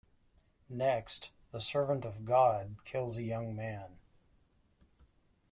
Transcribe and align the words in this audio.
Next, 0.67 1.29
the 1.51 1.61
Servant 1.61 2.05
of 2.05 2.25
God 2.25 2.77
kills 2.85 3.17
a 3.17 3.21
young 3.23 3.55
man. 3.55 3.99